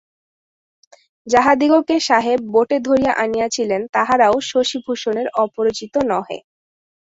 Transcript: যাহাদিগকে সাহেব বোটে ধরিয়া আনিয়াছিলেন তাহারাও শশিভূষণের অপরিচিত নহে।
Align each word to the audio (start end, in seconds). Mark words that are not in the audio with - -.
যাহাদিগকে 1.27 1.95
সাহেব 2.07 2.39
বোটে 2.53 2.77
ধরিয়া 2.87 3.13
আনিয়াছিলেন 3.23 3.81
তাহারাও 3.95 4.35
শশিভূষণের 4.49 5.27
অপরিচিত 5.43 5.93
নহে। 6.11 6.39